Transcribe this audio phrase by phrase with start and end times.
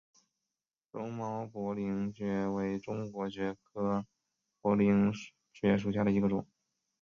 [0.89, 4.03] 绒毛薄鳞蕨为中国蕨科
[4.59, 5.13] 薄鳞
[5.53, 6.47] 蕨属下的一个种。